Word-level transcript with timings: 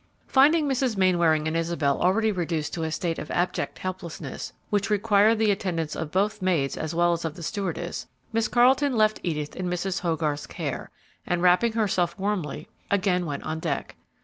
Finding 0.25 0.67
Mrs. 0.67 0.97
Mainwaring 0.97 1.47
and 1.47 1.55
Isabel 1.55 2.01
already 2.01 2.31
reduced 2.31 2.73
to 2.73 2.81
a 2.81 2.91
state 2.91 3.19
of 3.19 3.29
abject 3.29 3.77
helplessness 3.77 4.51
which 4.71 4.89
required 4.89 5.37
the 5.37 5.51
attendance 5.51 5.95
of 5.95 6.09
both 6.09 6.41
maids 6.41 6.75
as 6.75 6.95
well 6.95 7.13
as 7.13 7.23
of 7.23 7.35
the 7.35 7.43
stewardess, 7.43 8.07
Miss 8.33 8.47
Carleton 8.47 8.97
left 8.97 9.19
Edith 9.21 9.55
in 9.55 9.69
Mrs. 9.69 9.99
Hogarth's 9.99 10.47
care, 10.47 10.89
and, 11.27 11.43
wrapping 11.43 11.73
herself 11.73 12.17
warmly, 12.17 12.67
again 12.89 13.27
went 13.27 13.43
on 13.43 13.59
deck. 13.59 13.95